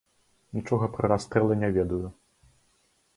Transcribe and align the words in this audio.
Нічога 0.57 0.85
пра 0.95 1.05
расстрэлы 1.13 1.57
не 1.65 1.69
ведаю. 1.77 2.01